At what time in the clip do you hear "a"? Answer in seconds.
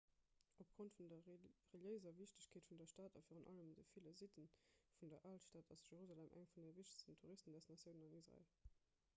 3.15-3.21